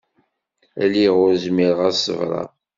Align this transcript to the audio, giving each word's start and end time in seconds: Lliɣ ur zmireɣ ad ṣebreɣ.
Lliɣ 0.85 1.15
ur 1.25 1.33
zmireɣ 1.43 1.79
ad 1.87 1.95
ṣebreɣ. 2.05 2.49